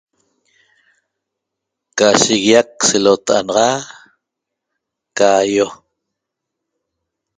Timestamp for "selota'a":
2.89-3.37